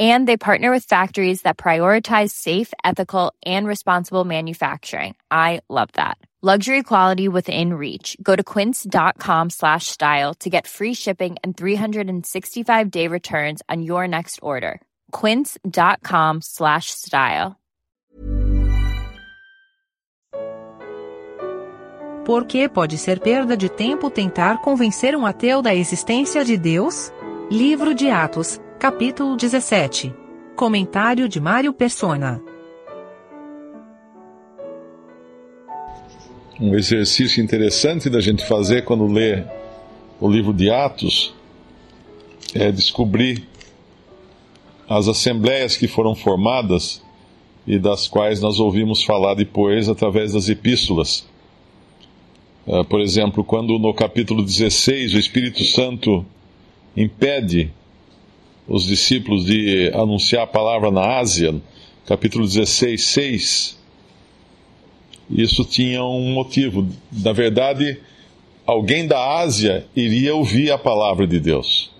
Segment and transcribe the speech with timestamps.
[0.00, 5.14] And they partner with factories that prioritize safe, ethical, and responsible manufacturing.
[5.30, 6.18] I love that.
[6.42, 8.18] Luxury quality within reach.
[8.22, 14.06] Go to quince.com slash style to get free shipping and 365 day returns on your
[14.06, 14.78] next order.
[15.10, 17.56] Quince.com slash style.
[22.26, 27.10] Por que pode ser perda de tempo tentar convencer um ateu da existência de Deus?
[27.50, 30.12] Livro de Atos, capítulo 17.
[30.54, 32.42] Comentário de Mário Persona.
[36.60, 39.42] Um exercício interessante da gente fazer quando lê
[40.20, 41.32] o livro de Atos
[42.54, 43.48] é descobrir
[44.86, 47.02] as assembleias que foram formadas
[47.66, 51.26] e das quais nós ouvimos falar depois através das epístolas.
[52.66, 56.22] Uh, por exemplo, quando no capítulo 16 o Espírito Santo
[56.94, 57.72] impede
[58.66, 61.54] os discípulos de anunciar a palavra na Ásia,
[62.06, 63.78] capítulo 16, 6,
[65.30, 66.86] isso tinha um motivo.
[67.12, 67.98] Na verdade,
[68.66, 71.90] alguém da Ásia iria ouvir a palavra de Deus.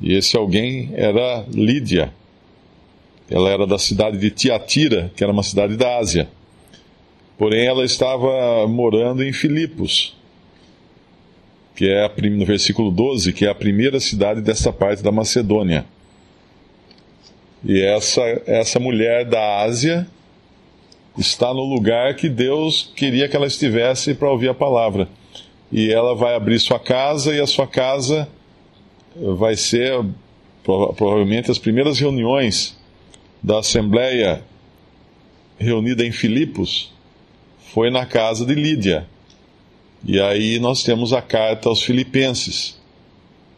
[0.00, 2.12] E esse alguém era Lídia.
[3.30, 6.28] Ela era da cidade de Tiatira, que era uma cidade da Ásia.
[7.36, 10.16] Porém, ela estava morando em Filipos,
[11.78, 15.86] que é a, no versículo 12, que é a primeira cidade dessa parte da Macedônia.
[17.64, 20.04] E essa, essa mulher da Ásia
[21.16, 25.08] está no lugar que Deus queria que ela estivesse para ouvir a palavra.
[25.70, 28.28] E ela vai abrir sua casa, e a sua casa
[29.14, 30.04] vai ser
[30.64, 32.76] provavelmente as primeiras reuniões
[33.40, 34.42] da Assembleia
[35.56, 36.92] reunida em Filipos
[37.72, 39.06] foi na casa de Lídia.
[40.04, 42.78] E aí nós temos a carta aos Filipenses.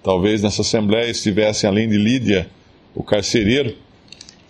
[0.03, 2.49] Talvez nessa assembleia estivessem, além de Lídia,
[2.95, 3.77] o carcereiro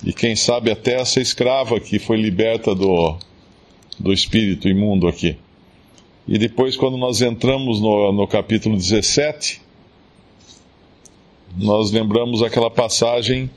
[0.04, 3.16] e quem sabe até essa escrava que foi liberta do,
[3.98, 5.36] do espírito imundo aqui.
[6.26, 9.60] E depois, quando nós entramos no, no capítulo 17,
[11.56, 13.50] nós lembramos aquela passagem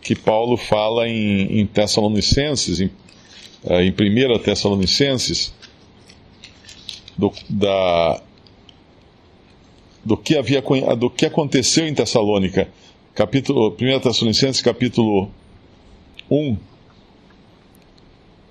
[0.00, 2.90] que Paulo fala em, em Tessalonicenses, em
[3.64, 5.52] uh, em 1 Tessalonicenses,
[7.16, 8.20] do, da,
[10.04, 10.62] do, que havia,
[10.96, 12.68] do que aconteceu em Tessalônica.
[13.14, 15.30] Capítulo, 1 Tessalonicenses, capítulo
[16.30, 16.56] 1,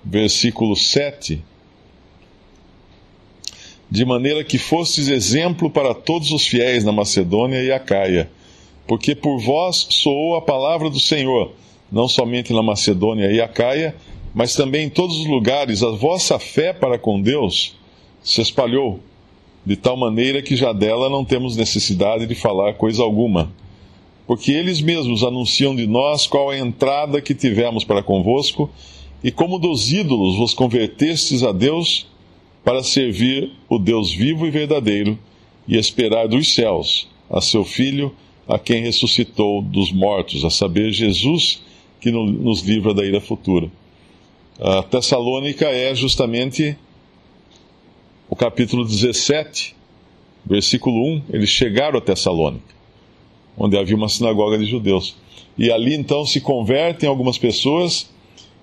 [0.04, 1.42] versículo 7.
[3.88, 8.28] De maneira que fostes exemplo para todos os fiéis na Macedônia e Acaia,
[8.88, 11.52] porque por vós soou a palavra do Senhor,
[11.90, 13.94] não somente na Macedônia e Acaia,
[14.34, 17.76] mas também em todos os lugares a vossa fé para com Deus
[18.26, 18.98] se espalhou,
[19.64, 23.52] de tal maneira que já dela não temos necessidade de falar coisa alguma.
[24.26, 28.68] Porque eles mesmos anunciam de nós qual a entrada que tivemos para convosco,
[29.22, 32.08] e como dos ídolos vos convertestes a Deus,
[32.64, 35.16] para servir o Deus vivo e verdadeiro,
[35.68, 38.12] e esperar dos céus a seu Filho,
[38.48, 41.62] a quem ressuscitou dos mortos, a saber, Jesus,
[42.00, 43.70] que nos livra da ira futura.
[44.58, 46.76] A Tessalônica é justamente
[48.36, 49.74] o capítulo 17,
[50.44, 51.22] versículo 1.
[51.30, 52.74] Eles chegaram a Tessalônica,
[53.56, 55.16] onde havia uma sinagoga de judeus.
[55.56, 58.10] E ali então se convertem algumas pessoas,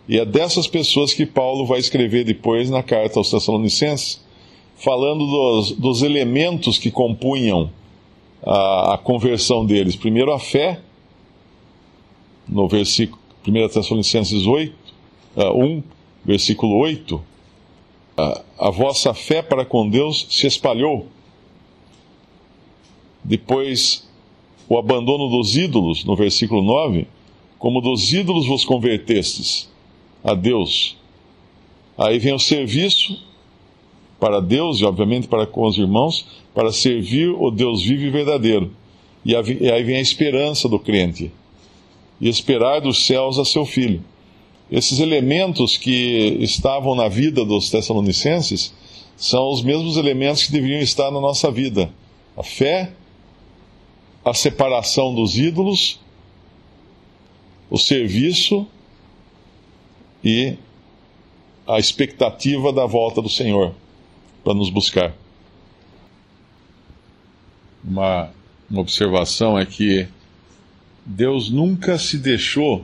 [0.07, 4.23] e é dessas pessoas que Paulo vai escrever depois na carta aos Tessalonicenses,
[4.75, 7.71] falando dos, dos elementos que compunham
[8.45, 9.95] a, a, conversão deles.
[9.95, 10.81] Primeiro, a fé,
[12.47, 14.75] no versículo 1 Tessalonicenses 8
[15.35, 15.83] uh, 1,
[16.23, 17.32] versículo 8,
[18.15, 21.07] a vossa fé para com Deus se espalhou.
[23.23, 24.07] Depois,
[24.67, 27.07] o abandono dos ídolos, no versículo 9,
[27.57, 29.69] como dos ídolos vos convertestes
[30.23, 30.97] a Deus.
[31.97, 33.21] Aí vem o serviço
[34.19, 38.71] para Deus e, obviamente, para com os irmãos, para servir o Deus vivo e verdadeiro.
[39.25, 41.31] E aí vem a esperança do crente.
[42.19, 44.03] E esperar dos céus a seu filho.
[44.71, 48.73] Esses elementos que estavam na vida dos Tessalonicenses
[49.15, 51.91] são os mesmos elementos que deveriam estar na nossa vida:
[52.35, 52.93] a fé,
[54.23, 55.99] a separação dos ídolos,
[57.69, 58.67] o serviço
[60.23, 60.55] e
[61.67, 63.73] a expectativa da volta do Senhor
[64.43, 65.13] para nos buscar.
[67.83, 68.31] Uma
[68.73, 70.07] uma observação é que
[71.05, 72.83] Deus nunca se deixou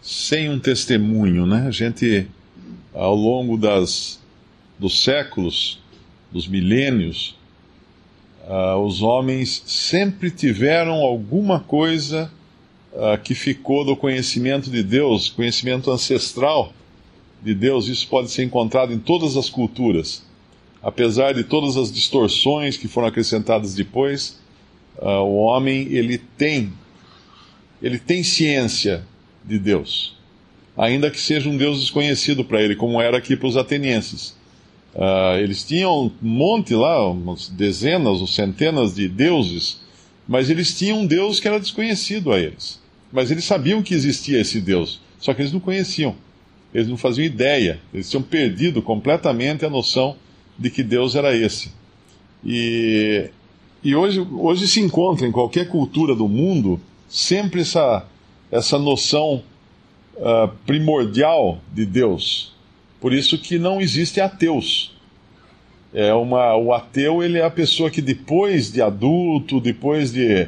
[0.00, 1.66] sem um testemunho, né?
[1.66, 2.26] A gente,
[2.94, 4.20] ao longo das,
[4.78, 5.78] dos séculos,
[6.32, 7.36] dos milênios,
[8.44, 12.30] uh, os homens sempre tiveram alguma coisa
[12.92, 16.72] uh, que ficou do conhecimento de Deus, conhecimento ancestral
[17.42, 17.88] de Deus.
[17.88, 20.24] Isso pode ser encontrado em todas as culturas.
[20.82, 24.40] Apesar de todas as distorções que foram acrescentadas depois,
[24.98, 26.72] uh, o homem ele tem
[27.82, 29.06] ele tem ciência
[29.44, 30.16] de Deus,
[30.76, 34.38] ainda que seja um Deus desconhecido para ele, como era aqui para os atenienses.
[34.94, 39.80] Uh, eles tinham um monte lá, umas dezenas ou centenas de deuses,
[40.26, 42.80] mas eles tinham um Deus que era desconhecido a eles.
[43.12, 46.14] Mas eles sabiam que existia esse Deus, só que eles não conheciam,
[46.72, 50.16] eles não faziam ideia, eles tinham perdido completamente a noção
[50.58, 51.72] de que Deus era esse.
[52.44, 53.30] E,
[53.82, 58.06] e hoje, hoje se encontra em qualquer cultura do mundo sempre essa,
[58.50, 59.42] essa noção
[60.16, 62.50] uh, primordial de Deus
[63.00, 64.92] por isso que não existe ateus.
[65.92, 70.46] É uma, o ateu ele é a pessoa que depois de adulto, depois de,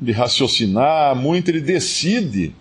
[0.00, 2.52] de raciocinar muito, ele decide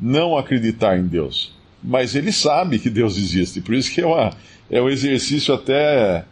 [0.00, 1.52] não acreditar em Deus.
[1.82, 3.60] Mas ele sabe que Deus existe.
[3.60, 4.32] Por isso que é, uma,
[4.70, 6.24] é um exercício até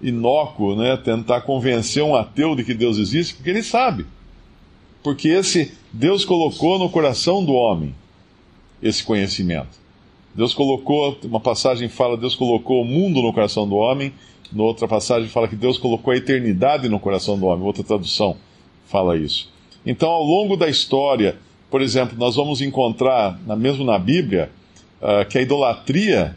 [0.00, 0.96] inócuo, né?
[0.98, 4.06] Tentar convencer um ateu de que Deus existe, porque ele sabe.
[5.02, 7.94] Porque esse Deus colocou no coração do homem
[8.82, 9.78] esse conhecimento.
[10.34, 14.12] Deus colocou, uma passagem fala, Deus colocou o mundo no coração do homem,
[14.52, 18.36] na outra passagem fala que Deus colocou a eternidade no coração do homem, outra tradução
[18.86, 19.48] fala isso.
[19.86, 21.38] Então, ao longo da história,
[21.70, 24.50] por exemplo, nós vamos encontrar, mesmo na Bíblia,
[25.00, 26.34] uh, que a idolatria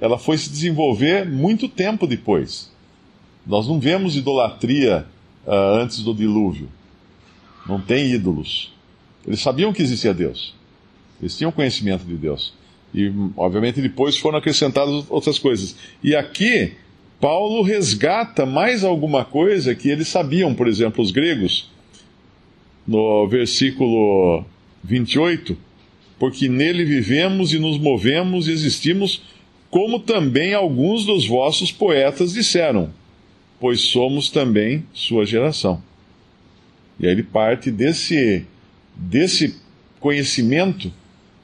[0.00, 2.68] ela foi se desenvolver muito tempo depois.
[3.46, 5.06] Nós não vemos idolatria
[5.46, 6.68] uh, antes do dilúvio.
[7.64, 8.76] Não tem ídolos.
[9.28, 10.54] Eles sabiam que existia Deus.
[11.20, 12.54] Eles tinham conhecimento de Deus.
[12.94, 15.76] E, obviamente, depois foram acrescentadas outras coisas.
[16.02, 16.72] E aqui,
[17.20, 21.70] Paulo resgata mais alguma coisa que eles sabiam, por exemplo, os gregos,
[22.86, 24.46] no versículo
[24.82, 25.54] 28,
[26.18, 29.20] porque nele vivemos e nos movemos e existimos,
[29.68, 32.90] como também alguns dos vossos poetas disseram,
[33.60, 35.82] pois somos também sua geração.
[36.98, 38.46] E aí ele parte desse,
[38.98, 39.56] desse
[40.00, 40.92] conhecimento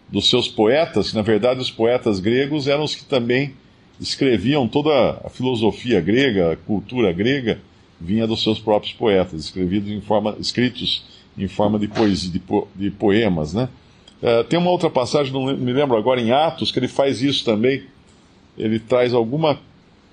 [0.09, 3.55] dos seus poetas, que na verdade os poetas gregos eram os que também
[4.01, 7.61] escreviam toda a filosofia grega, a cultura grega,
[8.01, 11.05] vinha dos seus próprios poetas, escrevidos em forma, escritos
[11.39, 13.69] em forma de poesia, de, po, de poemas, né?
[14.23, 17.45] Uh, tem uma outra passagem, não me lembro agora, em Atos, que ele faz isso
[17.45, 17.85] também.
[18.57, 19.61] Ele traz alguma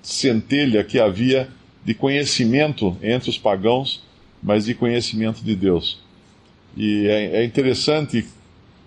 [0.01, 1.47] centelha que havia
[1.85, 4.03] de conhecimento entre os pagãos,
[4.41, 5.99] mas de conhecimento de Deus.
[6.75, 8.25] E é, é interessante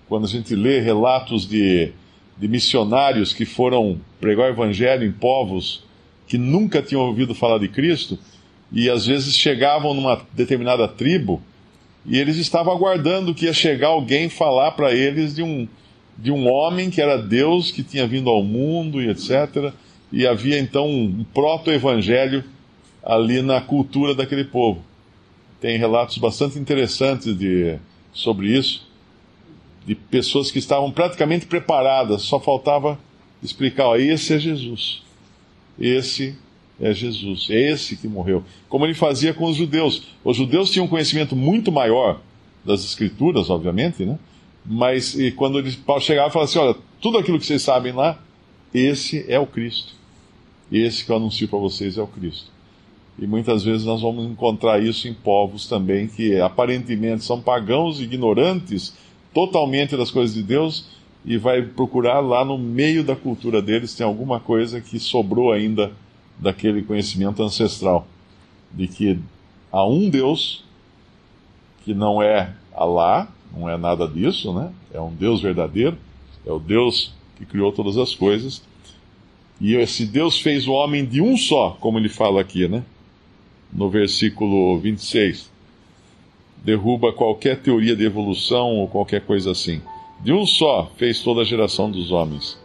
[0.09, 1.93] quando a gente lê relatos de,
[2.39, 5.85] de missionários que foram pregar o evangelho em povos
[6.27, 8.19] que nunca tinham ouvido falar de Cristo,
[8.73, 11.41] e às vezes chegavam numa determinada tribo
[12.07, 15.67] e eles estavam aguardando que ia chegar alguém falar para eles de um,
[16.19, 19.73] de um homem que era Deus, que tinha vindo ao mundo e etc.
[20.13, 22.45] E havia então um proto-evangelho
[23.03, 24.83] ali na cultura daquele povo.
[25.65, 27.79] Tem relatos bastante interessantes de,
[28.13, 28.87] sobre isso
[29.87, 32.99] de pessoas que estavam praticamente preparadas, só faltava
[33.43, 35.03] explicar: ó, esse é Jesus.
[35.81, 36.37] Esse
[36.79, 38.45] é Jesus, é esse que morreu.
[38.69, 40.03] Como ele fazia com os judeus.
[40.23, 42.21] Os judeus tinham um conhecimento muito maior
[42.63, 44.19] das Escrituras, obviamente, né?
[44.67, 48.23] Mas e quando ele chegava falava assim: olha, tudo aquilo que vocês sabem lá,
[48.75, 49.95] esse é o Cristo.
[50.71, 52.53] Esse que eu anuncio para vocês é o Cristo.
[53.19, 58.95] E muitas vezes nós vamos encontrar isso em povos também que aparentemente são pagãos, ignorantes
[59.33, 60.87] totalmente das coisas de Deus
[61.25, 65.93] e vai procurar lá no meio da cultura deles tem alguma coisa que sobrou ainda
[66.39, 68.07] daquele conhecimento ancestral
[68.73, 69.19] de que
[69.71, 70.65] há um Deus
[71.85, 74.73] que não é Alá, não é nada disso, né?
[74.93, 75.97] É um Deus verdadeiro,
[76.45, 78.63] é o Deus que criou todas as coisas.
[79.61, 82.83] E esse Deus fez o homem de um só, como ele fala aqui, né?
[83.75, 85.53] No versículo 26
[86.65, 89.83] derruba qualquer teoria de evolução ou qualquer coisa assim.
[90.23, 92.59] De um só fez toda a geração dos homens.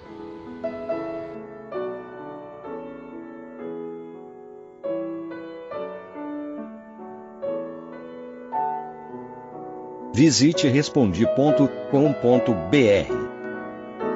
[10.13, 13.29] Visite respondi.com.br.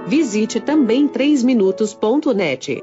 [0.05, 2.82] Visite também 3minutos.net.